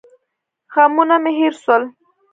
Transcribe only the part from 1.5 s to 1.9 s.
سول.